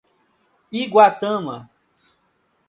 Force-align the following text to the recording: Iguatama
Iguatama 0.81 1.57